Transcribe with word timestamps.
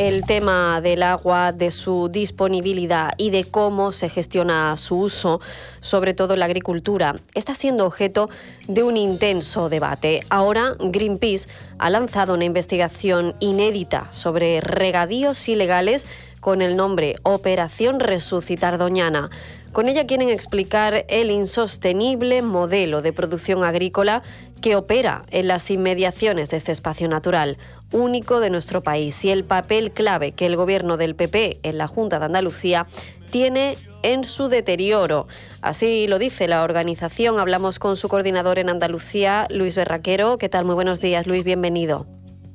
El 0.00 0.22
tema 0.22 0.80
del 0.80 1.02
agua, 1.02 1.52
de 1.52 1.70
su 1.70 2.08
disponibilidad 2.08 3.10
y 3.18 3.28
de 3.28 3.44
cómo 3.44 3.92
se 3.92 4.08
gestiona 4.08 4.74
su 4.78 4.96
uso, 4.96 5.42
sobre 5.80 6.14
todo 6.14 6.32
en 6.32 6.38
la 6.40 6.46
agricultura, 6.46 7.16
está 7.34 7.52
siendo 7.52 7.84
objeto 7.84 8.30
de 8.66 8.82
un 8.82 8.96
intenso 8.96 9.68
debate. 9.68 10.22
Ahora 10.30 10.74
Greenpeace 10.80 11.50
ha 11.78 11.90
lanzado 11.90 12.32
una 12.32 12.46
investigación 12.46 13.34
inédita 13.40 14.10
sobre 14.10 14.62
regadíos 14.62 15.46
ilegales 15.50 16.06
con 16.40 16.62
el 16.62 16.76
nombre 16.76 17.16
Operación 17.22 18.00
Resucitar 18.00 18.78
Doñana. 18.78 19.28
Con 19.72 19.86
ella 19.88 20.06
quieren 20.06 20.30
explicar 20.30 21.04
el 21.08 21.30
insostenible 21.30 22.40
modelo 22.40 23.02
de 23.02 23.12
producción 23.12 23.64
agrícola 23.64 24.22
que 24.60 24.76
opera 24.76 25.22
en 25.30 25.48
las 25.48 25.70
inmediaciones 25.70 26.50
de 26.50 26.56
este 26.56 26.72
espacio 26.72 27.08
natural, 27.08 27.58
único 27.92 28.40
de 28.40 28.50
nuestro 28.50 28.82
país, 28.82 29.24
y 29.24 29.30
el 29.30 29.44
papel 29.44 29.90
clave 29.90 30.32
que 30.32 30.46
el 30.46 30.56
gobierno 30.56 30.96
del 30.96 31.14
PP 31.14 31.58
en 31.62 31.78
la 31.78 31.88
Junta 31.88 32.18
de 32.18 32.26
Andalucía 32.26 32.86
tiene 33.30 33.76
en 34.02 34.24
su 34.24 34.48
deterioro. 34.48 35.26
Así 35.60 36.06
lo 36.08 36.18
dice 36.18 36.48
la 36.48 36.62
organización. 36.62 37.38
Hablamos 37.38 37.78
con 37.78 37.96
su 37.96 38.08
coordinador 38.08 38.58
en 38.58 38.68
Andalucía, 38.68 39.46
Luis 39.50 39.76
Berraquero. 39.76 40.38
¿Qué 40.38 40.48
tal? 40.48 40.64
Muy 40.64 40.74
buenos 40.74 41.00
días, 41.00 41.26
Luis. 41.26 41.44
Bienvenido. 41.44 42.06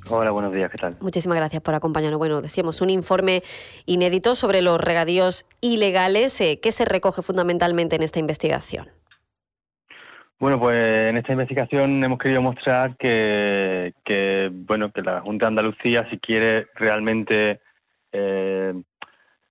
Hola, 0.08 0.30
buenos 0.30 0.54
días, 0.54 0.72
¿qué 0.72 0.78
tal? 0.78 0.96
Muchísimas 1.00 1.36
gracias 1.36 1.64
por 1.64 1.74
acompañarnos. 1.74 2.20
Bueno, 2.20 2.42
decíamos 2.42 2.82
un 2.82 2.92
informe 2.92 3.44
inédito 3.88 4.36
sobre 4.36 4.62
los 4.62 4.80
regadíos 4.80 5.48
ilegales. 5.62 6.40
Eh, 6.42 6.60
¿Qué 6.62 6.72
se 6.72 6.86
recoge 6.86 7.24
fundamentalmente 7.24 7.96
en 7.96 8.04
esta 8.04 8.20
investigación? 8.20 8.95
Bueno, 10.38 10.60
pues 10.60 11.10
en 11.10 11.16
esta 11.16 11.32
investigación 11.32 12.04
hemos 12.04 12.20
querido 12.20 12.42
mostrar 12.42 12.98
que, 12.98 13.94
bueno, 14.52 14.92
que 14.92 15.02
la 15.02 15.22
Junta 15.22 15.46
de 15.46 15.48
Andalucía, 15.48 16.10
si 16.10 16.20
quiere 16.20 16.68
realmente 16.76 17.62
eh, 18.12 18.74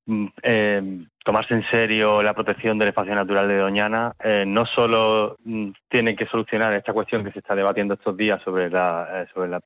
mm, 0.05 0.27
eh, 0.43 1.07
tomarse 1.25 1.55
en 1.55 1.65
serio 1.71 2.23
la 2.23 2.35
protección 2.35 2.79
del 2.79 2.89
espacio 2.89 3.15
natural 3.15 3.49
de 3.49 3.57
Doñana, 3.57 4.12
eh, 4.23 4.45
no 4.47 4.67
solo 4.67 5.39
mm, 5.45 5.71
tiene 5.89 6.15
que 6.15 6.27
solucionar 6.27 6.75
esta 6.75 6.93
cuestión 6.93 7.25
que 7.25 7.33
se 7.33 7.39
está 7.39 7.55
debatiendo 7.55 7.95
estos 7.95 8.15
días 8.15 8.43
sobre 8.43 8.69
la, 8.69 9.27
sobre 9.33 9.49
la 9.49 9.61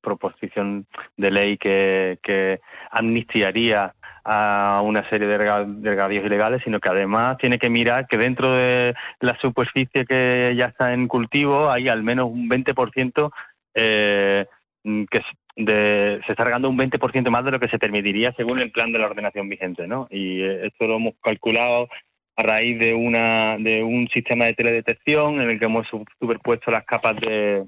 proposición 0.00 0.86
de 1.16 1.30
ley 1.32 1.58
que, 1.58 2.20
que 2.22 2.60
amnistiaría 2.92 3.92
a 4.32 4.80
una 4.84 5.08
serie 5.10 5.26
de 5.26 5.38
regadíos 5.38 6.24
ilegales, 6.24 6.62
sino 6.62 6.78
que 6.78 6.88
además 6.88 7.36
tiene 7.38 7.58
que 7.58 7.68
mirar 7.68 8.06
que 8.06 8.16
dentro 8.16 8.52
de 8.52 8.94
la 9.18 9.36
superficie 9.40 10.06
que 10.06 10.54
ya 10.56 10.66
está 10.66 10.94
en 10.94 11.08
cultivo 11.08 11.68
hay 11.68 11.88
al 11.88 12.04
menos 12.04 12.30
un 12.30 12.48
20% 12.48 13.32
eh, 13.74 14.46
que 14.84 15.22
de, 15.56 16.20
se 16.24 16.32
está 16.32 16.44
regando 16.44 16.70
un 16.70 16.78
20% 16.78 17.28
más 17.28 17.44
de 17.44 17.50
lo 17.50 17.58
que 17.58 17.66
se 17.66 17.80
permitiría 17.80 18.32
según 18.36 18.60
el 18.60 18.70
plan 18.70 18.92
de 18.92 19.00
la 19.00 19.06
ordenación 19.06 19.48
vigente, 19.48 19.88
¿no? 19.88 20.06
Y 20.10 20.42
eh, 20.42 20.66
esto 20.68 20.86
lo 20.86 20.94
hemos 20.94 21.14
calculado 21.20 21.88
a 22.36 22.42
raíz 22.44 22.78
de 22.78 22.94
una 22.94 23.56
de 23.58 23.82
un 23.82 24.06
sistema 24.14 24.44
de 24.44 24.54
teledetección 24.54 25.40
en 25.40 25.50
el 25.50 25.58
que 25.58 25.64
hemos 25.64 25.88
superpuesto 26.20 26.70
las 26.70 26.84
capas 26.84 27.16
de, 27.16 27.64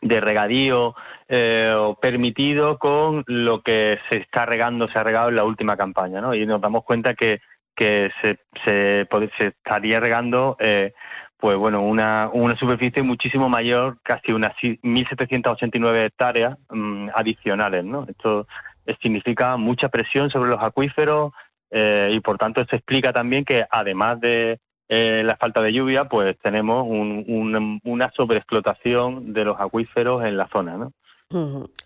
de 0.00 0.20
regadío 0.20 0.94
eh, 1.28 1.94
permitido 2.00 2.78
con 2.78 3.24
lo 3.26 3.62
que 3.62 3.98
se 4.08 4.16
está 4.16 4.46
regando, 4.46 4.88
se 4.88 4.98
ha 4.98 5.04
regado 5.04 5.28
en 5.28 5.36
la 5.36 5.44
última 5.44 5.76
campaña, 5.76 6.20
¿no? 6.20 6.34
Y 6.34 6.46
nos 6.46 6.60
damos 6.60 6.84
cuenta 6.84 7.14
que, 7.14 7.40
que 7.76 8.10
se, 8.22 8.38
se, 8.64 9.06
se 9.38 9.46
estaría 9.46 10.00
regando, 10.00 10.56
eh, 10.58 10.92
pues 11.36 11.56
bueno, 11.56 11.82
una, 11.82 12.30
una 12.32 12.56
superficie 12.56 13.02
muchísimo 13.02 13.48
mayor, 13.48 13.98
casi 14.02 14.32
unas 14.32 14.54
1.789 14.62 16.06
hectáreas 16.06 16.56
mm, 16.70 17.08
adicionales, 17.14 17.84
¿no? 17.84 18.06
Esto 18.08 18.46
significa 19.02 19.56
mucha 19.56 19.88
presión 19.88 20.30
sobre 20.30 20.50
los 20.50 20.62
acuíferos 20.62 21.32
eh, 21.70 22.10
y 22.12 22.20
por 22.20 22.38
tanto 22.38 22.64
se 22.64 22.76
explica 22.76 23.12
también 23.12 23.44
que 23.44 23.64
además 23.70 24.20
de 24.20 24.58
eh, 24.92 25.22
la 25.24 25.36
falta 25.36 25.62
de 25.62 25.72
lluvia, 25.72 26.06
pues 26.06 26.36
tenemos 26.40 26.84
una 26.88 28.10
sobreexplotación 28.10 29.32
de 29.32 29.44
los 29.44 29.60
acuíferos 29.60 30.24
en 30.24 30.36
la 30.36 30.48
zona, 30.48 30.76
¿no? 30.76 30.92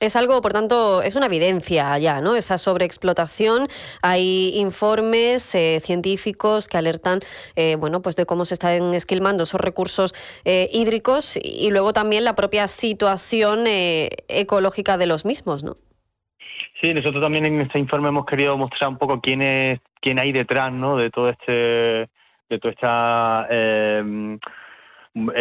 Es 0.01 0.17
algo, 0.17 0.41
por 0.41 0.55
tanto, 0.55 1.03
es 1.03 1.15
una 1.15 1.27
evidencia 1.27 1.99
ya, 1.99 2.23
¿no? 2.23 2.35
Esa 2.35 2.57
sobreexplotación. 2.57 3.69
Hay 4.01 4.53
informes 4.55 5.55
eh, 5.55 5.81
científicos 5.83 6.67
que 6.67 6.79
alertan, 6.79 7.21
eh, 7.57 7.77
bueno, 7.77 8.01
pues 8.01 8.17
de 8.17 8.25
cómo 8.25 8.47
se 8.47 8.55
están 8.55 8.95
esquilmando 8.95 9.43
esos 9.43 9.61
recursos 9.61 10.15
hídricos 10.47 11.37
y 11.37 11.69
luego 11.71 11.93
también 11.93 12.25
la 12.25 12.35
propia 12.35 12.67
situación 12.69 13.65
ecológica 13.67 14.97
de 14.97 15.07
los 15.07 15.27
mismos, 15.27 15.63
¿no? 15.63 15.77
Sí, 16.81 16.95
nosotros 16.95 17.23
también 17.23 17.45
en 17.45 17.61
este 17.61 17.79
informe 17.79 18.09
hemos 18.09 18.25
querido 18.25 18.57
mostrar 18.57 18.89
un 18.89 18.97
poco 18.97 19.21
quién 19.21 19.43
es, 19.43 19.81
quién 20.01 20.19
hay 20.19 20.33
detrás, 20.33 20.73
¿no? 20.73 20.97
De 20.97 21.11
todo 21.11 21.29
este 21.29 22.09
de 22.49 22.59
toda 22.59 22.73
esta 22.73 23.47
eh, 23.51 24.37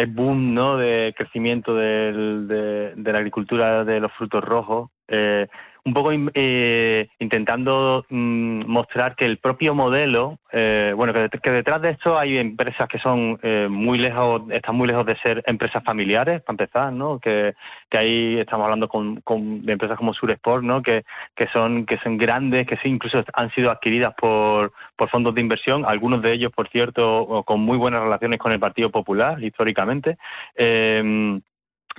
boom 0.08 0.54
¿no? 0.54 0.76
de 0.76 1.14
crecimiento 1.16 1.74
de, 1.74 2.94
de, 2.96 3.12
la 3.12 3.18
agricultura 3.18 3.84
de 3.84 4.00
los 4.00 4.12
frutos 4.12 4.42
rojos. 4.44 4.90
Eh, 5.08 5.46
un 5.86 5.92
poco 5.92 6.10
eh, 6.12 7.08
intentando 7.18 8.06
mm, 8.08 8.64
mostrar 8.66 9.16
que 9.16 9.26
el 9.26 9.36
propio 9.38 9.74
modelo, 9.74 10.38
eh, 10.50 10.94
bueno, 10.96 11.12
que, 11.12 11.50
detrás 11.50 11.82
de 11.82 11.90
esto 11.90 12.18
hay 12.18 12.38
empresas 12.38 12.88
que 12.88 12.98
son 12.98 13.38
eh, 13.42 13.68
muy 13.70 13.98
lejos, 13.98 14.42
están 14.50 14.76
muy 14.76 14.88
lejos 14.88 15.04
de 15.04 15.18
ser 15.18 15.42
empresas 15.46 15.84
familiares, 15.84 16.40
para 16.40 16.54
empezar, 16.54 16.92
¿no? 16.92 17.18
Que, 17.18 17.54
que 17.90 17.98
ahí 17.98 18.38
estamos 18.38 18.64
hablando 18.64 18.88
con, 18.88 19.22
de 19.64 19.72
empresas 19.72 19.98
como 19.98 20.14
Suresport, 20.14 20.64
¿no? 20.64 20.82
Que, 20.82 21.04
que 21.36 21.48
son 21.48 21.84
que 21.84 21.98
son 21.98 22.16
grandes, 22.16 22.66
que 22.66 22.78
sí, 22.78 22.88
incluso 22.88 23.22
han 23.34 23.50
sido 23.52 23.70
adquiridas 23.70 24.14
por, 24.14 24.72
por 24.96 25.10
fondos 25.10 25.34
de 25.34 25.42
inversión, 25.42 25.84
algunos 25.86 26.22
de 26.22 26.32
ellos, 26.32 26.50
por 26.50 26.68
cierto, 26.70 27.44
con 27.44 27.60
muy 27.60 27.76
buenas 27.76 28.02
relaciones 28.02 28.38
con 28.38 28.52
el 28.52 28.60
Partido 28.60 28.90
Popular 28.90 29.42
históricamente. 29.42 30.16
Eh, 30.56 31.40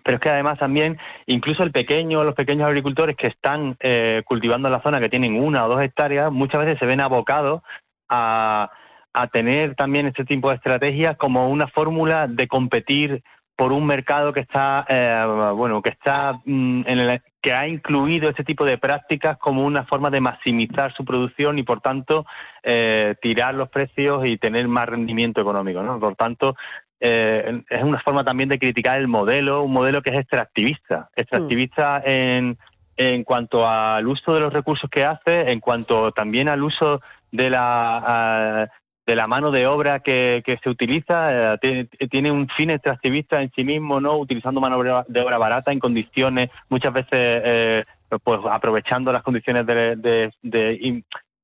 pero 0.04 0.16
es 0.16 0.22
que 0.22 0.30
además 0.30 0.60
también 0.60 0.98
incluso 1.26 1.64
el 1.64 1.72
pequeño, 1.72 2.24
los 2.24 2.36
pequeños 2.36 2.68
agricultores 2.68 3.16
que 3.16 3.28
están 3.28 3.76
eh, 3.80 4.24
cultivando 4.26 4.68
en 4.68 4.74
la 4.74 4.82
zona, 4.82 5.00
que 5.00 5.10
tienen 5.10 5.40
una 5.42 5.66
o 5.66 5.70
dos 5.70 5.82
hectáreas, 5.82 6.32
muchas 6.32 6.66
veces 6.66 6.80
se 6.80 6.86
ven 6.86 7.02
abocados 7.02 7.62
a, 8.10 8.72
a 9.14 9.28
tener 9.28 9.76
también 9.76 10.08
este 10.08 10.26
tipo 10.26 10.50
de 10.50 10.56
estrategias 10.56 11.18
como 11.18 11.50
una 11.50 11.68
fórmula 11.68 12.28
de 12.28 12.48
competir 12.48 13.24
por 13.56 13.72
un 13.72 13.86
mercado 13.86 14.34
que 14.34 14.42
está 14.42 14.86
eh, 14.90 15.52
bueno 15.56 15.82
que 15.82 15.90
está 15.90 16.42
mm, 16.44 16.82
en 16.86 17.00
el, 17.00 17.22
que 17.42 17.54
ha 17.54 17.68
incluido 17.68 18.30
este 18.30 18.44
tipo 18.44 18.66
de 18.66 18.78
prácticas 18.78 19.38
como 19.38 19.64
una 19.66 19.86
forma 19.86 20.10
de 20.10 20.20
maximizar 20.20 20.94
su 20.94 21.06
producción 21.06 21.58
y 21.58 21.64
por 21.64 21.80
tanto 21.80 22.26
eh, 22.64 23.16
tirar 23.22 23.56
los 23.56 23.70
precios 23.70 24.26
y 24.26 24.38
tener 24.38 24.68
más 24.68 24.90
rendimiento 24.90 25.42
económico 25.42 25.82
¿no? 25.82 26.00
por 26.00 26.16
tanto 26.16 26.56
eh, 27.00 27.62
es 27.70 27.84
una 27.84 28.00
forma 28.00 28.24
también 28.24 28.50
de 28.50 28.60
criticar 28.60 29.00
el 29.00 29.08
modelo, 29.08 29.64
un 29.64 29.74
modelo 29.74 30.02
que 30.02 30.12
es 30.12 30.18
extractivista, 30.18 31.10
extractivista 31.16 32.02
mm. 32.06 32.10
en, 32.10 32.58
en 32.98 33.24
cuanto 33.24 33.68
al 33.68 34.08
uso 34.08 34.34
de 34.34 34.40
los 34.40 34.54
recursos 34.54 34.90
que 34.90 35.04
hace, 35.04 35.52
en 35.52 35.60
cuanto 35.60 36.12
también 36.12 36.48
al 36.48 36.64
uso 36.64 37.02
de 37.32 37.50
la 37.50 38.70
de 39.06 39.16
la 39.16 39.28
mano 39.28 39.52
de 39.52 39.68
obra 39.68 40.00
que, 40.00 40.42
que 40.44 40.58
se 40.64 40.70
utiliza, 40.70 41.54
eh, 41.62 41.88
tiene, 42.10 42.32
un 42.32 42.48
fin 42.50 42.72
extractivista 42.72 43.42
en 43.42 43.52
sí 43.56 43.64
mismo, 43.64 44.02
no 44.02 44.18
utilizando 44.18 44.60
mano 44.60 45.06
de 45.08 45.22
obra 45.22 45.38
barata 45.38 45.72
en 45.72 45.80
condiciones, 45.80 46.50
muchas 46.70 46.92
veces 46.92 47.12
eh, 47.12 47.84
pues 48.24 48.40
aprovechando 48.50 49.12
las 49.12 49.22
condiciones 49.22 49.66
de, 49.68 49.96
de, 49.96 50.34
de, 50.42 51.04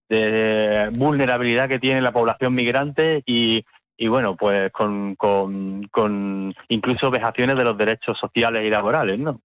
de 0.10 0.90
vulnerabilidad 0.94 1.70
que 1.70 1.80
tiene 1.80 2.02
la 2.02 2.12
población 2.12 2.56
migrante 2.56 3.22
y 3.26 3.64
y 3.98 4.08
bueno, 4.08 4.36
pues 4.36 4.72
con, 4.72 5.16
con, 5.16 6.56
incluso 6.70 7.12
vejaciones 7.12 7.56
de 7.56 7.64
los 7.64 7.78
derechos 7.78 8.18
sociales 8.18 8.66
y 8.66 8.70
laborales, 8.72 9.20
¿no? 9.20 9.42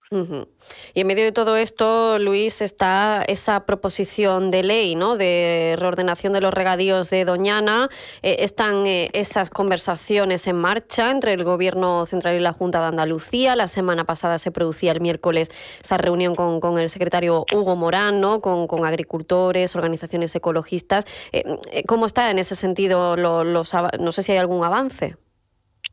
Y 0.95 1.01
en 1.01 1.07
medio 1.07 1.25
de 1.25 1.33
todo 1.33 1.57
esto, 1.57 2.19
Luis, 2.19 2.63
está 2.63 3.23
esa 3.29 3.67
proposición 3.67 4.51
de 4.51 4.63
ley, 4.63 4.95
¿no? 4.95 5.17
De 5.17 5.75
reordenación 5.79 6.33
de 6.33 6.41
los 6.41 6.55
regadíos 6.55 7.11
de 7.11 7.27
Doñana. 7.27 7.91
Eh, 8.23 8.37
están 8.41 8.87
eh, 8.87 9.11
esas 9.13 9.51
conversaciones 9.51 10.47
en 10.47 10.57
marcha 10.57 11.11
entre 11.11 11.35
el 11.35 11.45
Gobierno 11.45 12.07
Central 12.07 12.37
y 12.37 12.41
la 12.41 12.55
Junta 12.55 12.81
de 12.81 12.87
Andalucía. 12.87 13.57
La 13.57 13.69
semana 13.69 14.05
pasada 14.05 14.39
se 14.39 14.53
producía 14.53 14.93
el 14.93 15.03
miércoles 15.03 15.51
esa 15.83 15.99
reunión 15.99 16.35
con, 16.35 16.61
con 16.61 16.79
el 16.79 16.89
secretario 16.89 17.45
Hugo 17.53 17.77
Morán, 17.77 18.23
¿no? 18.23 18.41
Con, 18.41 18.67
con 18.67 18.87
agricultores, 18.87 19.77
organizaciones 19.77 20.35
ecologistas. 20.35 21.05
Eh, 21.33 21.45
¿Cómo 21.87 22.07
está 22.07 22.31
en 22.31 22.39
ese 22.39 22.55
sentido 22.55 23.17
los, 23.17 23.75
no 24.01 24.13
sé 24.13 24.23
si 24.23 24.33
hay 24.33 24.46
algún 24.47 24.65
avance? 24.65 25.17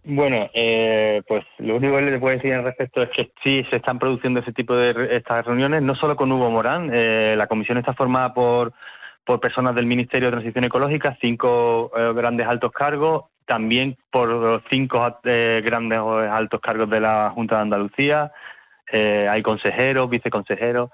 Bueno, 0.05 0.49
eh, 0.53 1.21
pues 1.27 1.45
lo 1.59 1.77
único 1.77 1.95
que 1.95 2.01
le 2.03 2.19
puedo 2.19 2.35
decir 2.35 2.53
al 2.53 2.65
respecto 2.65 3.01
es 3.01 3.09
que 3.09 3.31
sí 3.41 3.65
se 3.69 3.77
están 3.77 3.99
produciendo 3.99 4.41
ese 4.41 4.51
tipo 4.51 4.75
de 4.75 5.15
estas 5.15 5.45
reuniones, 5.45 5.81
no 5.81 5.95
solo 5.95 6.17
con 6.17 6.31
Hugo 6.31 6.51
Morán, 6.51 6.91
eh, 6.93 7.35
la 7.37 7.47
comisión 7.47 7.77
está 7.77 7.93
formada 7.93 8.33
por, 8.33 8.73
por 9.23 9.39
personas 9.39 9.75
del 9.75 9.85
Ministerio 9.85 10.27
de 10.27 10.33
Transición 10.33 10.65
Ecológica, 10.65 11.17
cinco 11.21 11.89
eh, 11.95 12.11
grandes 12.13 12.47
altos 12.47 12.73
cargos, 12.73 13.25
también 13.45 13.97
por 14.11 14.61
cinco 14.69 15.19
grandes 15.23 15.99
altos 15.99 16.61
cargos 16.61 16.89
de 16.89 16.99
la 16.99 17.31
Junta 17.33 17.55
de 17.55 17.61
Andalucía, 17.61 18.31
hay 18.89 19.41
consejeros, 19.41 20.09
viceconsejeros. 20.09 20.91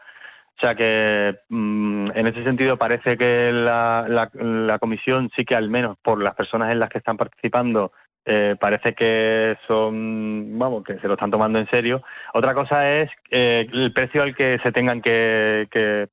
O 0.60 0.62
sea 0.62 0.76
que 0.76 1.40
mm, 1.48 2.12
en 2.16 2.28
ese 2.28 2.44
sentido 2.44 2.76
parece 2.76 3.18
que 3.18 3.50
la, 3.54 4.06
la, 4.10 4.78
comisión 4.78 5.32
sí 5.34 5.46
que 5.46 5.56
al 5.56 5.70
menos 5.70 5.98
por 6.02 6.22
las 6.22 6.36
personas 6.36 6.70
en 6.74 6.80
las 6.80 6.90
que 6.90 6.98
están 6.98 7.16
participando 7.16 7.94
eh, 8.26 8.58
parece 8.60 8.94
que 8.94 9.58
son, 9.66 10.60
vamos, 10.60 10.84
que 10.84 11.00
se 11.00 11.08
lo 11.08 11.14
están 11.14 11.32
tomando 11.32 11.60
en 11.60 11.70
serio. 11.70 12.04
Otra 12.34 12.54
cosa 12.54 12.90
es 12.90 13.10
eh, 13.32 13.70
el 13.72 13.94
precio 13.94 14.22
al 14.22 14.36
que 14.36 14.60
se 14.62 14.74
tengan 14.74 15.02
que, 15.02 15.70
que, 15.72 16.10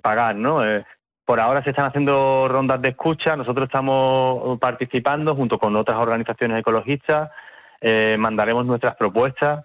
pagar, 0.00 0.34
¿no? 0.34 0.66
Eh, 0.66 0.84
por 1.24 1.38
ahora 1.38 1.62
se 1.62 1.70
están 1.70 1.86
haciendo 1.86 2.48
rondas 2.48 2.82
de 2.82 2.88
escucha, 2.88 3.36
nosotros 3.36 3.66
estamos 3.68 4.58
participando 4.58 5.36
junto 5.36 5.60
con 5.60 5.76
otras 5.76 5.98
organizaciones 5.98 6.58
ecologistas, 6.58 7.30
mandaremos 8.18 8.66
nuestras 8.66 8.96
propuestas 8.96 9.64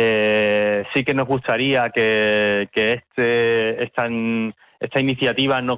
eh, 0.00 0.84
sí 0.94 1.02
que 1.02 1.12
nos 1.12 1.26
gustaría 1.26 1.90
que, 1.90 2.68
este, 2.72 3.82
esta, 3.82 5.00
iniciativa 5.00 5.60
no 5.60 5.76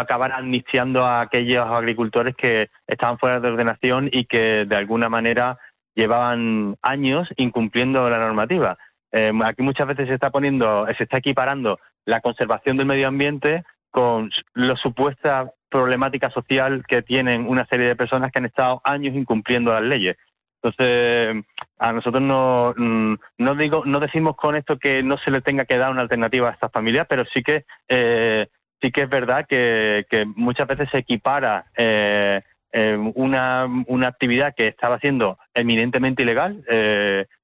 acabara 0.00 0.38
amnistiando 0.38 1.04
a 1.04 1.20
aquellos 1.20 1.66
agricultores 1.66 2.34
que 2.36 2.70
estaban 2.86 3.18
fuera 3.18 3.40
de 3.40 3.48
ordenación 3.48 4.08
y 4.10 4.24
que 4.24 4.64
de 4.64 4.76
alguna 4.76 5.10
manera 5.10 5.58
llevaban 5.94 6.78
años 6.80 7.28
incumpliendo 7.36 8.08
la 8.08 8.18
normativa. 8.18 8.78
Eh, 9.12 9.30
aquí 9.44 9.60
muchas 9.60 9.88
veces 9.88 10.08
se 10.08 10.14
está 10.14 10.30
poniendo, 10.30 10.86
se 10.96 11.02
está 11.02 11.18
equiparando 11.18 11.78
la 12.06 12.22
conservación 12.22 12.78
del 12.78 12.86
medio 12.86 13.08
ambiente 13.08 13.62
con 13.90 14.30
la 14.54 14.74
supuesta 14.76 15.52
problemática 15.68 16.30
social 16.30 16.82
que 16.88 17.02
tienen 17.02 17.46
una 17.46 17.66
serie 17.66 17.88
de 17.88 17.96
personas 17.96 18.32
que 18.32 18.38
han 18.38 18.46
estado 18.46 18.80
años 18.84 19.14
incumpliendo 19.14 19.70
las 19.70 19.82
leyes. 19.82 20.16
Entonces, 20.64 21.44
a 21.78 21.92
nosotros 21.92 22.22
no, 22.22 22.72
mm, 22.74 23.14
no 23.36 23.54
digo, 23.54 23.82
no 23.84 24.00
decimos 24.00 24.34
con 24.34 24.56
esto 24.56 24.78
que 24.78 25.02
no 25.02 25.18
se 25.18 25.30
le 25.30 25.42
tenga 25.42 25.66
que 25.66 25.76
dar 25.76 25.90
una 25.90 26.00
alternativa 26.00 26.48
a 26.48 26.52
estas 26.52 26.72
familias, 26.72 27.06
pero 27.06 27.24
sí 27.26 27.42
que 27.42 27.66
eh, 27.88 28.46
sí 28.80 28.90
que 28.90 29.02
es 29.02 29.08
verdad 29.10 29.46
que, 29.46 30.06
muchas 30.34 30.66
veces 30.66 30.88
se 30.88 30.98
equipara 30.98 31.66
eh, 31.76 32.40
eh, 32.72 32.96
una, 33.14 33.68
una 33.88 34.08
actividad 34.08 34.54
que 34.54 34.68
estaba 34.68 34.98
siendo 35.00 35.38
eminentemente 35.52 36.22
ilegal 36.22 36.64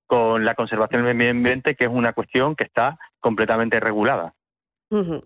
con 0.07 0.45
la 0.45 0.55
conservación 0.55 1.05
del 1.05 1.15
medio 1.15 1.33
ambiente, 1.33 1.77
que 1.77 1.85
es 1.85 1.91
una 1.91 2.15
cuestión 2.15 2.57
que 2.57 2.65
está 2.65 2.99
completamente 3.21 3.81
regulada. 3.81 4.33
Eh, 4.93 5.23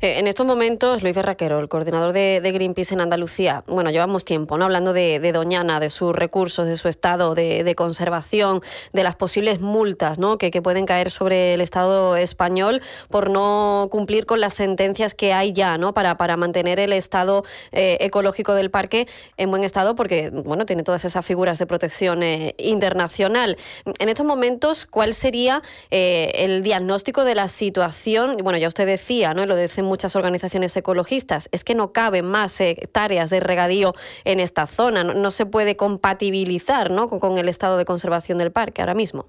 en 0.00 0.26
estos 0.26 0.44
momentos, 0.44 1.02
Luis 1.02 1.14
Berraquero, 1.14 1.58
el 1.58 1.70
coordinador 1.70 2.12
de, 2.12 2.38
Greenpeace 2.52 2.92
en 2.92 3.00
Andalucía, 3.00 3.64
bueno, 3.66 3.90
llevamos 3.90 4.26
tiempo 4.26 4.58
¿no? 4.58 4.66
hablando 4.66 4.92
de, 4.92 5.32
Doñana, 5.32 5.80
de 5.80 5.88
sus 5.88 6.14
recursos, 6.14 6.66
de 6.66 6.76
su 6.76 6.88
estado 6.88 7.34
de, 7.34 7.74
conservación, 7.74 8.60
de 8.92 9.04
las 9.04 9.16
posibles 9.16 9.62
multas 9.62 10.18
¿no? 10.18 10.36
que, 10.36 10.50
pueden 10.60 10.84
caer 10.84 11.10
sobre 11.10 11.54
el 11.54 11.62
Estado 11.62 12.16
español 12.16 12.82
por 13.08 13.30
no 13.30 13.88
cumplir 13.90 14.26
con 14.26 14.38
las 14.38 14.52
sentencias 14.52 15.14
que 15.14 15.32
hay 15.32 15.54
ya 15.54 15.78
¿no? 15.78 15.94
para, 15.94 16.18
para 16.18 16.36
mantener 16.36 16.78
el 16.78 16.92
estado 16.92 17.42
eh, 17.72 17.96
ecológico 18.00 18.52
del 18.52 18.70
parque 18.70 19.08
en 19.38 19.50
buen 19.50 19.64
estado, 19.64 19.94
porque 19.94 20.28
bueno, 20.28 20.66
tiene 20.66 20.82
todas 20.82 21.06
esas 21.06 21.24
figuras 21.24 21.58
de 21.58 21.64
protección 21.64 22.22
eh, 22.22 22.54
internacional. 22.58 23.56
En 23.98 24.10
estos 24.10 24.26
momentos, 24.26 24.84
¿cuál 24.84 25.14
sería 25.14 25.62
el 25.90 26.62
diagnóstico 26.62 27.24
de 27.24 27.34
la 27.34 27.48
situación? 27.48 28.36
Bueno, 28.42 28.58
ya 28.58 28.68
usted 28.68 28.86
¿no? 29.34 29.46
lo 29.46 29.56
dicen 29.56 29.84
muchas 29.84 30.16
organizaciones 30.16 30.76
ecologistas, 30.76 31.48
es 31.52 31.62
que 31.64 31.74
no 31.74 31.92
caben 31.92 32.24
más 32.26 32.60
hectáreas 32.60 33.30
de 33.30 33.40
regadío 33.40 33.94
en 34.24 34.40
esta 34.40 34.66
zona, 34.66 35.04
no, 35.04 35.30
se 35.30 35.46
puede 35.46 35.76
compatibilizar 35.76 36.90
¿no? 36.90 37.06
con, 37.06 37.38
el 37.38 37.48
estado 37.48 37.78
de 37.78 37.84
conservación 37.84 38.38
del 38.38 38.50
parque 38.50 38.82
ahora 38.82 38.94
mismo. 38.94 39.26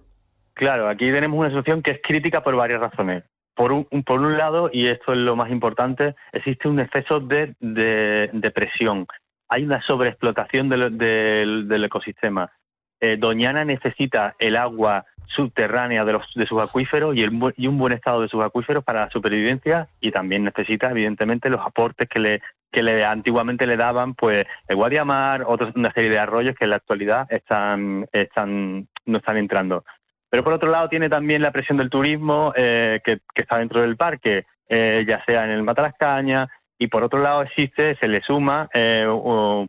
Claro, 0.53 0.89
aquí 0.89 1.11
tenemos 1.11 1.39
una 1.39 1.49
situación 1.49 1.83
que 1.83 1.91
es 1.91 1.99
crítica 2.01 2.41
por 2.43 2.55
varias 2.55 2.79
razones. 2.79 3.23
Por 3.53 3.71
un, 3.71 3.85
por 4.03 4.19
un 4.19 4.37
lado, 4.37 4.69
y 4.71 4.87
esto 4.87 5.13
es 5.13 5.19
lo 5.19 5.35
más 5.35 5.51
importante, 5.51 6.15
existe 6.31 6.67
un 6.67 6.79
exceso 6.79 7.19
de, 7.19 7.55
de, 7.59 8.51
presión. 8.51 9.07
Hay 9.49 9.63
una 9.63 9.81
sobreexplotación 9.81 10.69
del, 10.69 10.97
del, 10.97 11.83
ecosistema. 11.83 12.51
Eh, 12.99 13.17
Doñana 13.17 13.65
necesita 13.65 14.35
el 14.37 14.55
agua 14.55 15.05
subterránea 15.27 16.05
de, 16.05 16.13
los, 16.13 16.33
de 16.33 16.45
sus 16.45 16.61
acuíferos 16.61 17.15
y, 17.15 17.23
el, 17.23 17.31
y 17.57 17.67
un 17.67 17.77
buen 17.77 17.93
estado 17.93 18.21
de 18.21 18.29
sus 18.29 18.43
acuíferos 18.43 18.83
para 18.83 19.05
la 19.05 19.09
supervivencia 19.11 19.87
y 19.99 20.11
también 20.11 20.43
necesita 20.43 20.91
evidentemente 20.91 21.49
los 21.49 21.61
aportes 21.61 22.07
que 22.09 22.19
le 22.19 22.41
que 22.69 22.83
le 22.83 23.05
antiguamente 23.05 23.65
le 23.65 23.77
daban 23.77 24.13
pues 24.13 24.45
el 24.67 24.75
Guadiamar, 24.75 25.43
otra 25.47 25.71
una 25.75 25.91
serie 25.93 26.09
de 26.09 26.19
arroyos 26.19 26.55
que 26.55 26.65
en 26.65 26.71
la 26.71 26.75
actualidad 26.75 27.25
están 27.31 28.07
están 28.11 28.87
no 29.05 29.17
están 29.19 29.37
entrando. 29.37 29.85
Pero 30.29 30.43
por 30.43 30.53
otro 30.53 30.69
lado 30.69 30.89
tiene 30.89 31.09
también 31.09 31.41
la 31.41 31.51
presión 31.51 31.77
del 31.77 31.89
turismo 31.89 32.53
eh, 32.55 32.99
que, 33.03 33.21
está 33.35 33.59
dentro 33.59 33.81
del 33.81 33.95
parque, 33.95 34.45
eh, 34.67 35.05
ya 35.07 35.23
sea 35.25 35.45
en 35.45 35.51
el 35.51 35.63
Matalascaña, 35.63 36.49
y 36.77 36.87
por 36.87 37.03
otro 37.03 37.19
lado 37.19 37.41
existe, 37.41 37.95
se 37.95 38.07
le 38.07 38.21
suma 38.21 38.69
eh, 38.73 39.07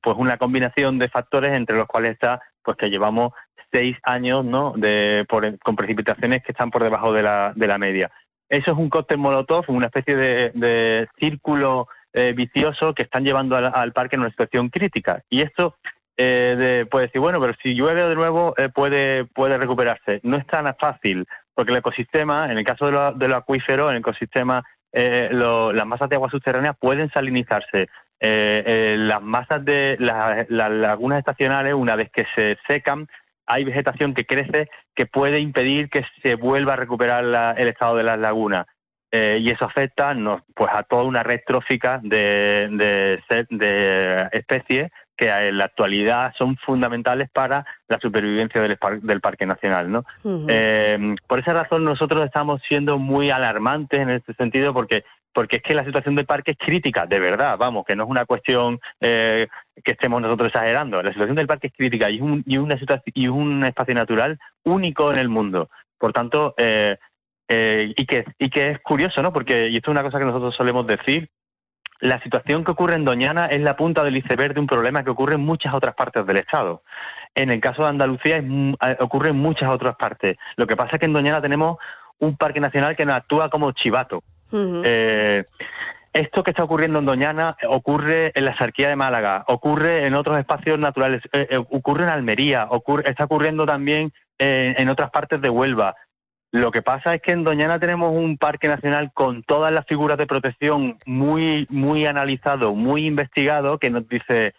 pues 0.03 0.17
una 0.19 0.37
combinación 0.37 0.99
de 0.99 1.09
factores 1.09 1.53
entre 1.53 1.77
los 1.77 1.87
cuales 1.87 2.13
está 2.13 2.43
pues 2.63 2.77
que 2.77 2.91
llevamos 2.91 3.33
seis 3.73 3.97
años 4.03 4.45
¿no? 4.45 4.73
de, 4.77 5.27
con 5.63 5.77
precipitaciones 5.77 6.43
que 6.43 6.53
están 6.53 6.71
por 6.71 6.83
debajo 6.83 7.13
de 7.13 7.23
la, 7.23 7.53
de 7.55 7.67
la 7.67 7.79
media. 7.79 8.11
Eso 8.49 8.73
es 8.73 8.79
un 8.79 8.89
cóctel 8.89 9.19
molotov, 9.19 9.65
una 9.69 9.87
especie 9.87 10.17
de, 10.17 11.09
círculo 11.19 11.89
eh, 12.13 12.33
vicioso 12.35 12.95
que 12.95 13.03
están 13.03 13.25
llevando 13.25 13.57
al, 13.57 13.93
parque 13.93 14.17
en 14.17 14.23
una 14.23 14.31
situación 14.31 14.71
crítica. 14.71 15.23
Y 15.29 15.43
esto 15.43 15.77
eh, 16.17 16.87
puede 16.91 17.07
decir, 17.07 17.21
bueno, 17.21 17.41
pero 17.41 17.55
si 17.63 17.75
llueve 17.75 18.03
de 18.09 18.15
nuevo 18.15 18.55
eh, 18.57 18.71
puede, 18.71 19.27
puede 19.27 19.59
recuperarse. 19.59 20.21
No 20.23 20.37
es 20.37 20.47
tan 20.47 20.75
fácil, 20.77 21.27
porque 21.55 21.73
el 21.73 21.79
ecosistema, 21.79 22.51
en 22.51 22.59
el 22.59 22.65
caso 22.65 22.87
de 22.87 22.93
los 22.93 23.15
lo 23.19 23.37
acuíferos, 23.37 23.91
en 23.91 23.97
el 23.97 24.01
ecosistema, 24.01 24.65
las 24.93 25.87
masas 25.87 26.09
de 26.09 26.17
agua 26.17 26.31
subterránea 26.31 26.73
pueden 26.73 27.11
salinizarse. 27.11 27.89
las 28.19 29.23
masas 29.23 29.63
de 29.63 29.97
las 30.01 30.71
lagunas 30.71 31.19
estacionales, 31.19 31.75
una 31.75 31.97
vez 31.97 32.11
que 32.11 32.27
se 32.35 32.57
secan, 32.67 33.09
hay 33.49 33.65
vegetación 33.65 34.15
que 34.15 34.27
crece 34.27 34.69
que 34.95 35.07
puede 35.07 35.41
impedir 35.41 35.89
que 35.89 36.05
se 36.23 36.35
vuelva 36.35 36.75
a 36.75 36.77
recuperar 36.77 37.57
el 37.59 37.69
estado 37.69 37.97
de 37.97 38.05
las 38.05 38.19
lagunas. 38.19 38.67
Eh, 39.11 39.39
y 39.41 39.51
eso 39.51 39.65
afecta 39.65 40.15
pues 40.55 40.71
a 40.71 40.83
toda 40.83 41.05
una 41.05 41.23
red 41.23 41.41
trófica 41.47 41.99
de, 42.03 42.69
de, 42.71 44.29
especies 44.33 44.91
que 45.17 45.31
en 45.31 45.57
la 45.57 45.65
actualidad 45.65 46.35
son 46.37 46.59
fundamentales 46.59 47.31
para 47.31 47.65
la 47.89 47.99
supervivencia 47.99 48.61
del, 48.61 48.79
del 49.01 49.21
Parque 49.23 49.47
Nacional. 49.47 49.91
¿no? 49.91 50.05
Eh, 50.47 51.17
por 51.27 51.39
esa 51.39 51.55
razón 51.55 51.85
nosotros 51.85 52.23
estamos 52.25 52.61
siendo 52.69 52.99
muy 52.99 53.31
alarmantes 53.31 53.99
en 53.99 54.11
este 54.11 54.35
sentido 54.35 54.75
porque 54.75 55.05
porque 55.39 55.59
es 55.59 55.63
que 55.63 55.73
la 55.73 55.85
situación 55.85 56.17
del 56.17 56.27
parque 56.27 56.51
es 56.51 56.59
crítica, 56.59 57.07
de 57.07 57.21
verdad, 57.21 57.57
vamos, 57.57 57.85
que 57.87 57.95
no 57.95 58.03
es 58.03 58.11
una 58.11 58.25
cuestión 58.25 58.81
eh, 59.01 59.47
que 59.85 59.93
estemos 59.93 60.21
nosotros 60.21 60.49
exagerando. 60.49 61.01
La 61.01 61.13
situación 61.13 61.37
del 61.37 61.47
parque 61.47 61.69
es 61.69 61.73
crítica 61.75 62.11
y 62.11 62.17
es 62.17 62.23
un, 62.23 62.43
una 62.45 62.77
y 63.15 63.29
un 63.29 63.63
espacio 63.63 63.95
natural 63.95 64.37
único 64.65 65.13
en 65.13 65.19
el 65.21 65.29
mundo. 65.29 65.71
Por 65.97 66.13
tanto, 66.13 66.57
eh, 66.59 66.97
eh, 67.47 67.95
y, 67.97 68.05
que, 68.05 68.25
y 68.37 68.51
que 68.51 68.71
es 68.71 68.81
curioso, 68.81 69.23
¿no? 69.23 69.33
Porque, 69.33 69.69
y 69.69 69.77
esto 69.77 69.93
es 69.93 69.93
una 69.93 70.03
cosa 70.03 70.19
que 70.19 70.25
nosotros 70.25 70.57
solemos 70.57 70.85
decir, 70.89 71.31
la 72.01 72.21
situación 72.21 72.65
que 72.65 72.73
ocurre 72.73 72.97
en 72.97 73.05
Doñana 73.05 73.47
es 73.47 73.61
la 73.61 73.77
punta 73.77 74.03
del 74.03 74.17
iceberg 74.17 74.55
de 74.55 74.61
un 74.61 74.67
problema 74.67 75.05
que 75.05 75.11
ocurre 75.11 75.37
en 75.37 75.43
muchas 75.43 75.73
otras 75.73 75.95
partes 75.95 76.27
del 76.27 76.39
Estado. 76.39 76.83
En 77.37 77.53
el 77.53 77.61
caso 77.61 77.83
de 77.83 77.91
Andalucía 77.91 78.43
ocurre 78.99 79.29
en 79.29 79.37
muchas 79.37 79.71
otras 79.71 79.95
partes. 79.95 80.37
Lo 80.57 80.67
que 80.67 80.75
pasa 80.75 80.95
es 80.95 80.99
que 80.99 81.07
en 81.07 81.13
Doñana 81.13 81.41
tenemos 81.41 81.77
un 82.19 82.37
parque 82.37 82.59
nacional 82.59 82.97
que 82.97 83.07
nos 83.07 83.15
actúa 83.15 83.49
como 83.51 83.71
chivato. 83.71 84.25
Eh, 84.53 85.45
esto 86.13 86.43
que 86.43 86.51
está 86.51 86.65
ocurriendo 86.65 86.99
en 86.99 87.05
Doñana 87.05 87.57
ocurre 87.69 88.33
en 88.35 88.45
la 88.45 88.57
Sarquía 88.57 88.89
de 88.89 88.97
Málaga, 88.97 89.45
ocurre 89.47 90.07
en 90.07 90.15
otros 90.15 90.39
espacios 90.39 90.79
naturales, 90.79 91.23
eh, 91.33 91.47
eh, 91.51 91.59
ocurre 91.59 92.05
en 92.05 92.09
Almería, 92.09 92.67
ocurre, 92.71 93.09
está 93.09 93.25
ocurriendo 93.25 93.67
también 93.67 94.13
en 94.41 94.89
otras 94.89 95.11
partes 95.11 95.41
de 95.41 95.51
Huelva. 95.51 95.97
Lo 96.53 96.71
que 96.71 96.81
pasa 96.81 97.15
es 97.15 97.21
que 97.21 97.33
en 97.33 97.45
Doñana 97.45 97.79
tenemos 97.79 98.13
un 98.13 98.39
parque 98.39 98.69
nacional 98.69 99.11
con 99.13 99.43
todas 99.43 99.73
las 99.73 99.85
figuras 99.85 100.17
de 100.17 100.29
protección 100.29 100.97
muy, 101.05 101.67
muy 101.71 102.07
analizado, 102.07 102.75
muy 102.75 103.05
investigado, 103.05 103.79
que 103.79 103.91
nos 103.91 104.09
dice, 104.09 104.55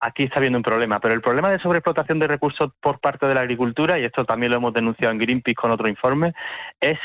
aquí 0.00 0.24
está 0.24 0.38
habiendo 0.38 0.58
un 0.58 0.62
problema. 0.62 0.98
Pero 1.00 1.12
el 1.12 1.20
problema 1.20 1.50
de 1.50 1.58
sobreexplotación 1.58 2.20
de 2.20 2.28
recursos 2.28 2.70
por 2.80 3.00
parte 3.00 3.26
de 3.26 3.34
la 3.34 3.40
agricultura, 3.42 3.98
y 3.98 4.04
esto 4.04 4.24
también 4.24 4.50
lo 4.50 4.58
hemos 4.58 4.72
denunciado 4.72 5.12
en 5.12 5.18
Greenpeace 5.18 5.56
con 5.56 5.70
otro 5.70 5.88
informe, 5.88 6.32
es 6.80 6.98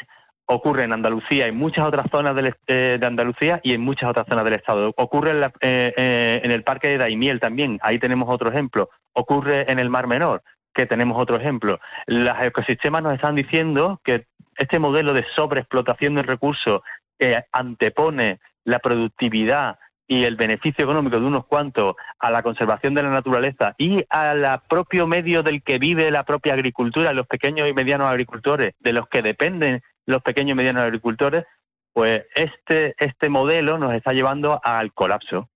ocurre 0.54 0.84
en 0.84 0.92
Andalucía, 0.92 1.48
en 1.48 1.56
muchas 1.56 1.88
otras 1.88 2.08
zonas 2.12 2.36
eh, 2.68 2.98
de 3.00 3.06
Andalucía 3.06 3.62
y 3.64 3.74
en 3.74 3.82
muchas 3.82 4.10
otras 4.10 4.28
zonas 4.28 4.44
del 4.44 4.56
Estado. 4.56 4.94
Ocurre 4.98 5.32
en, 5.32 5.44
eh, 5.44 5.94
eh, 5.96 6.42
en 6.44 6.52
el 6.52 6.64
Parque 6.64 6.90
de 6.90 6.98
Daimiel 6.98 7.40
también, 7.40 7.80
ahí 7.82 8.00
tenemos 8.00 8.30
otro 8.30 8.50
ejemplo. 8.50 8.90
Ocurre 9.14 9.72
en 9.72 9.80
el 9.80 9.90
Mar 9.90 10.08
Menor, 10.08 10.44
que 10.74 10.86
tenemos 10.86 11.18
otro 11.22 11.38
ejemplo. 11.38 11.80
Los 12.06 12.38
ecosistemas 12.42 13.02
nos 13.02 13.14
están 13.14 13.36
diciendo 13.36 14.02
que 14.04 14.26
este 14.58 14.78
modelo 14.78 15.14
de 15.14 15.26
sobreexplotación 15.36 16.16
del 16.16 16.26
recurso 16.26 16.84
que 17.18 17.44
antepone 17.54 18.40
la 18.66 18.80
productividad 18.80 19.80
y 20.12 20.26
el 20.26 20.36
beneficio 20.36 20.84
económico 20.84 21.18
de 21.18 21.26
unos 21.26 21.46
cuantos 21.46 21.96
a 22.20 22.30
la 22.30 22.44
conservación 22.44 22.94
de 22.94 23.04
la 23.04 23.12
naturaleza 23.12 23.76
y 23.78 24.04
al 24.10 24.62
propio 24.68 25.08
medio 25.08 25.42
del 25.42 25.64
que 25.64 25.80
vive 25.80 26.12
la 26.12 26.26
propia 26.26 26.54
agricultura, 26.54 27.14
los 27.14 27.28
pequeños 27.28 27.70
y 27.70 27.74
medianos 27.74 28.08
agricultores, 28.08 28.74
de 28.82 28.92
los 28.92 29.08
que 29.08 29.22
dependen 29.22 29.82
los 30.12 30.22
pequeños 30.22 30.52
y 30.52 30.56
medianos 30.56 30.84
agricultores, 30.84 31.46
pues 31.94 32.26
este, 32.36 32.96
este 32.98 33.30
modelo 33.30 33.78
nos 33.78 33.94
está 33.94 34.14
llevando 34.14 34.60
al 34.64 34.94
colapso. 34.94 35.50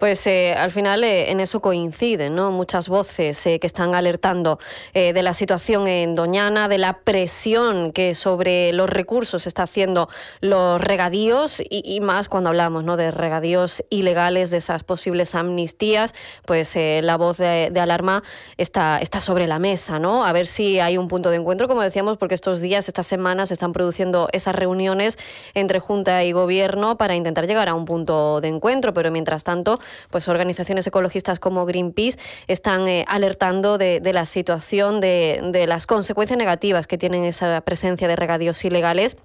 Pues 0.00 0.26
eh, 0.26 0.54
al 0.54 0.70
final 0.70 1.04
eh, 1.04 1.30
en 1.30 1.40
eso 1.40 1.60
coinciden 1.60 2.34
¿no? 2.34 2.50
muchas 2.50 2.88
voces 2.88 3.44
eh, 3.44 3.60
que 3.60 3.66
están 3.66 3.94
alertando 3.94 4.58
de 4.94 5.22
la 5.22 5.34
situación 5.34 5.86
en 5.86 6.14
Doñana, 6.14 6.68
de 6.68 6.78
la 6.78 7.00
presión 7.00 7.92
que 7.92 8.14
sobre 8.14 8.72
los 8.72 8.88
recursos 8.88 9.46
está 9.46 9.64
haciendo 9.64 10.08
los 10.40 10.80
regadíos 10.80 11.62
y, 11.68 12.00
más 12.00 12.28
cuando 12.28 12.48
hablamos 12.48 12.82
¿no? 12.82 12.96
de 12.96 13.10
regadíos 13.10 13.84
ilegales, 13.90 14.50
de 14.50 14.56
esas 14.56 14.84
posibles 14.84 15.34
amnistías, 15.34 16.14
pues 16.46 16.74
la 16.76 17.16
voz 17.16 17.36
de, 17.36 17.72
alarma 17.78 18.22
está, 18.56 18.98
está 19.00 19.20
sobre 19.20 19.46
la 19.46 19.58
mesa, 19.58 19.98
¿no? 19.98 20.24
A 20.24 20.32
ver 20.32 20.46
si 20.46 20.80
hay 20.80 20.96
un 20.96 21.08
punto 21.08 21.30
de 21.30 21.36
encuentro, 21.36 21.68
como 21.68 21.82
decíamos, 21.82 22.16
porque 22.16 22.34
estos 22.34 22.60
días, 22.60 22.88
estas 22.88 23.06
semanas 23.06 23.48
se 23.48 23.54
están 23.54 23.72
produciendo 23.72 24.28
esas 24.32 24.54
reuniones 24.54 25.18
entre 25.54 25.78
Junta 25.78 26.24
y 26.24 26.32
Gobierno 26.32 26.96
para 26.96 27.16
intentar 27.16 27.46
llegar 27.46 27.68
a 27.68 27.74
un 27.74 27.84
punto 27.84 28.40
de 28.40 28.48
encuentro, 28.48 28.92
pero 28.92 29.10
mientras 29.10 29.44
tanto 29.44 29.78
pues 30.10 30.28
organizaciones 30.28 30.86
ecologistas 30.86 31.38
como 31.38 31.66
Greenpeace 31.66 32.18
están 32.46 32.88
eh, 32.88 33.04
alertando 33.08 33.78
de, 33.78 34.00
la 34.12 34.26
situación, 34.26 35.00
de, 35.00 35.64
las 35.66 35.86
consecuencias 35.86 36.38
negativas 36.38 36.86
que 36.86 36.98
tienen 36.98 37.24
esa 37.24 37.60
presencia 37.62 38.08
de 38.08 38.16
regadíos 38.16 38.64
ilegales. 38.64 39.16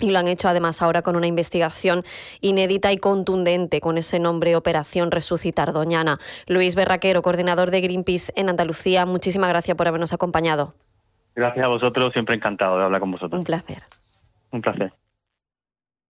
Y 0.00 0.10
lo 0.10 0.18
han 0.18 0.26
hecho 0.26 0.48
además 0.48 0.80
ahora 0.82 1.02
con 1.02 1.16
una 1.16 1.26
investigación 1.26 2.02
inédita 2.40 2.90
y 2.92 2.96
contundente 2.96 3.80
con 3.80 3.98
ese 3.98 4.18
nombre 4.18 4.56
Operación 4.56 5.10
Resucitar 5.10 5.72
Doñana. 5.72 6.18
Luis 6.46 6.74
Berraquero, 6.74 7.22
coordinador 7.22 7.70
de 7.70 7.82
Greenpeace 7.82 8.32
en 8.34 8.48
Andalucía, 8.48 9.04
muchísimas 9.06 9.50
gracias 9.50 9.76
por 9.76 9.86
habernos 9.86 10.12
acompañado. 10.12 10.74
Gracias 11.34 11.64
a 11.64 11.68
vosotros, 11.68 12.12
siempre 12.12 12.34
encantado 12.34 12.78
de 12.78 12.84
hablar 12.84 13.00
con 13.00 13.12
vosotros. 13.12 13.38
Un 13.38 13.44
placer. 13.44 13.78
Un 14.50 14.62
placer. 14.62 14.92